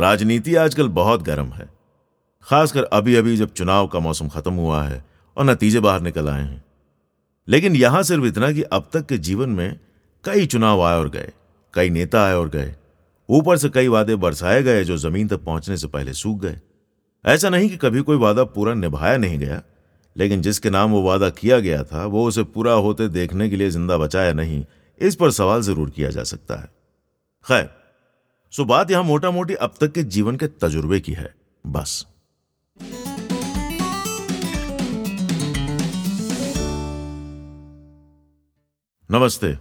[0.00, 1.68] राजनीति आजकल बहुत गर्म है।
[2.46, 5.04] खासकर अभी अभी जब चुनाव का मौसम खत्म हुआ है
[5.36, 6.64] और नतीजे बाहर निकल आए हैं।
[7.48, 9.78] लेकिन यहाँ सिर्फ़ इतना कि अब तक के जीवन में
[10.24, 11.32] कई चुनाव आए और गए,
[11.74, 12.74] कई नेता आए और गए।
[13.28, 16.58] ऊपर से कई वादे बरसाए गए जो ज़मीन तक पहुँचने से पहले सूख गए।
[17.24, 19.62] ऐसा नहीं कि कभी कोई वादा पूरा निभाया नहीं गया,
[20.16, 23.70] लेकिन जिसके नाम वो वादा किया गया था, वो उसे पूरा होते देखने के लिए
[23.70, 24.64] ज़िंदा बचाया नहीं,
[25.00, 26.68] इस पर सवाल ज़रूर किया जा सकता है।
[27.46, 27.68] खैर
[28.52, 31.34] सो बात यहाँ मोटा मोटी अब तक के जीवन के तजुर्बे की है,
[31.66, 32.06] बस।
[39.10, 39.58] नमस्ते।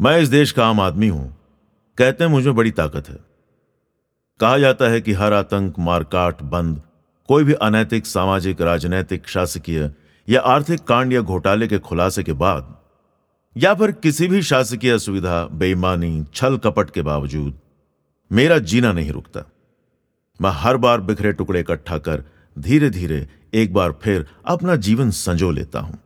[0.00, 1.36] मैं इस देश का आम आदमी हूँ।
[1.98, 3.18] कहते हैं मुझमें बड़ी ताकत है।
[4.40, 6.82] कहा जाता है कि हर आतंक मारकाट बंद,
[7.28, 9.90] कोई भी अनैतिक, सामाजिक, राजनैतिक, शासकीय
[10.28, 12.77] या आर्थिक कांड या घोटाले के खुलासे के बाद
[13.58, 17.58] या फिर किसी भी शासकीय असुविधा, बेईमानी, छल कपट के बावजूद,
[18.30, 19.40] मेरा जीना नहीं रुकता।
[20.40, 22.22] मैं हर बार बिखरे टुकड़े इकट्ठा कर
[22.58, 25.98] धीरे धीरे एक बार फिर अपना जीवन संजो लेता हूँ।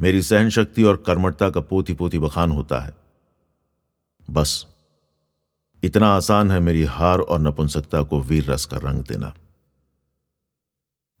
[0.00, 2.94] मेरी सहन शक्ति और कर्मठता का पोती पोती बखान होता है।
[4.30, 4.66] बस,
[5.82, 9.34] इतना आसान है मेरी हार और नपुंसकता को वीर रस का रंग देना।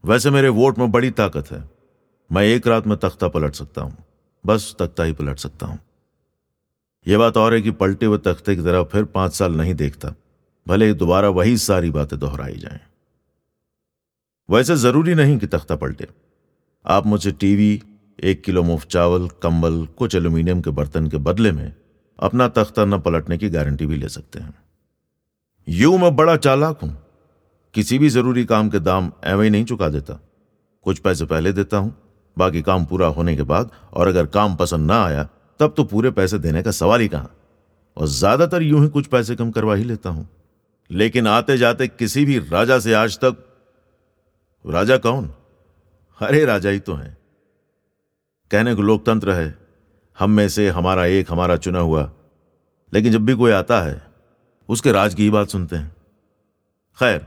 [0.04, 1.70] वैसे मेरे वोट में बड़ी ताकत है।
[2.32, 3.96] मैं एक रात में तख्ता पलट सकता हूँ।
[4.44, 5.78] बस तख्ता ही पलट सकता हूँ।
[7.06, 10.14] यह बात और है कि पलटे हुए तख्ते की तरह फिर पाँच साल नहीं देखता,
[10.66, 12.80] भले ही दोबारा वही सारी बातें दोहराई जाएँ।
[14.48, 16.06] वैसे ज़रूरी नहीं कि तख्ता पलटे।
[16.84, 17.82] आप मुझे टीवी,
[18.18, 21.72] एक किलो मुफ़्त चावल, कंबल, कुछ एल्यूमिनियम के बर्तन के बदले में
[22.18, 24.54] अपना तख्ता न पलटने की गारंटी भी ले सकते हैं।
[25.68, 26.96] यूँ मैं बड़ा चालाक हूँ।
[27.74, 30.20] किसी भी ज़रूरी काम के दाम एवं नहीं चुका देता।
[30.86, 31.94] कुछ पैसे पहले देता हूँ
[32.36, 35.28] बाकी काम पूरा होने के बाद और अगर काम पसंद ना आया,
[35.60, 37.34] तब तो पूरे पैसे देने का सवाल ही कहाँ?
[37.96, 40.28] और ज़्यादातर यूँ ही कुछ पैसे कम करवा ही लेता हूँ।
[40.90, 43.44] लेकिन आते जाते किसी भी राजा से आज तक
[44.64, 45.30] राजा कौन?
[46.20, 47.16] अरे राजा ही तो हैं।
[48.50, 49.58] कहने को लोकतंत्र है,
[50.18, 52.10] हम में से हमारा एक हमारा चुना हुआ।
[52.92, 54.02] लेकिन जब भी कोई आता है,
[54.68, 55.96] उसके राज की ही बात सुनते हैं।
[56.98, 57.26] खैर,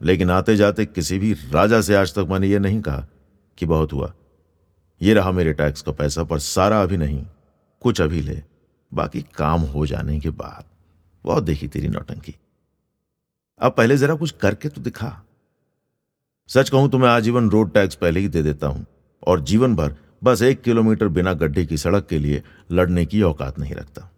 [0.00, 3.06] लेकिन आते जाते किसी भी राजा से आज तक मैंने ये नहीं कहा
[3.58, 4.12] कि बहुत हुआ।
[5.04, 7.24] ये रहा मेरे टैक्स का पैसा, पर सारा अभी नहीं,
[7.82, 8.40] कुछ अभी ले,
[8.92, 10.64] बाकी काम हो जाने के बाद।
[11.24, 12.34] बहुत देखी तेरी नौटंकी।
[13.60, 15.10] अब पहले जरा कुछ करके तो दिखा।
[16.50, 18.84] सच कहूँ तो मैं आजीवन रोड टैक्स पहले ही दे देता हूँ,
[19.22, 19.94] और जीवन भर
[20.24, 24.10] बस एक किलोमीटर बिना गड्ढे की सड़क के लिए लड़ने की औकात नहीं रखता।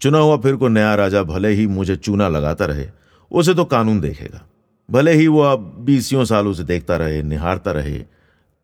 [0.00, 2.88] चुना हुआ फिर को नया राजा भले ही मुझे चूना लगाता रहे,
[3.30, 4.42] उसे तो कानून देखेगा।
[4.88, 7.98] भले ही वो अब बीसियों सालों से देखता रहे, निहारता रहे,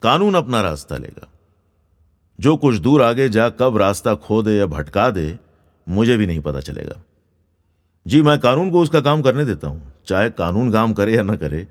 [0.03, 1.29] कानून अपना रास्ता लेगा।
[2.39, 5.39] जो कुछ दूर आगे जा कब रास्ता खो दे या भटका दे,
[5.87, 7.01] मुझे भी नहीं पता चलेगा।
[8.07, 11.37] जी, मैं कानून को उसका काम करने देता हूँ, चाहे कानून काम करे या ना
[11.37, 11.67] करे,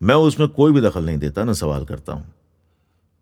[0.00, 2.32] मैं उसमें कोई भी दखल नहीं देता, ना सवाल करता हूँ।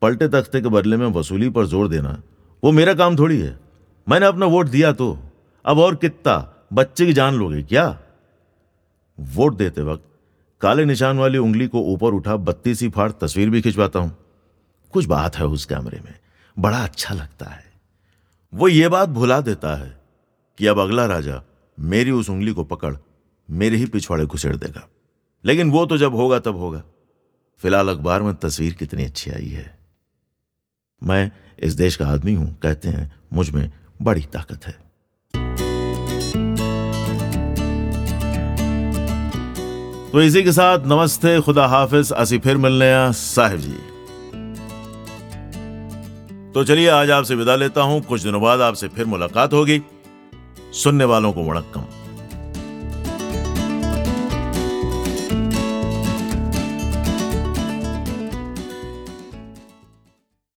[0.03, 2.23] पलटे तख्ते के बदले में वसूली पर ज़ोर देना,
[2.63, 3.59] वो मेरा काम थोड़ी है।
[4.07, 5.17] मैंने अपना वोट दिया तो
[5.65, 6.49] अब और कितना?
[6.73, 7.87] बच्चे की जान लोगे क्या?
[9.19, 10.05] वोट देते वक्त
[10.61, 14.17] काले निशान वाली उंगली को ऊपर उठा बत्तीसी फाड़ तस्वीर भी खिंचवाता हूँ।
[14.93, 16.15] कुछ बात है उस कैमरे में।
[16.59, 17.73] बड़ा अच्छा लगता है।
[18.55, 20.01] वो ये बात भुला देता है
[20.59, 21.43] कि अब अगला राजा
[21.81, 22.97] मेरी उस उंगली को पकड़,
[23.51, 24.89] मेरे ही पिछवाड़े घुसेड़ देगा।
[25.45, 26.83] लेकिन वो तो जब होगा, तब होगा।
[27.59, 29.79] फ़िलहाल अखबार में तस्वीर कितनी अच्छी आई है।
[31.03, 34.93] मैं इस देश का आदमी हूँ, कहते हैं, मुझमें बड़ी ताकत है।
[40.13, 43.92] तो इसी के साथ नमस्ते, खुदा हाफिज। असी फिर मिलने साहिब जी।
[46.55, 49.83] तो चलिए आज आपसे विदा लेता हूँ। कुछ दिनों बाद आपसे फिर मुलाकात होगी।
[50.73, 51.85] सुनने वालों को वणक्कम।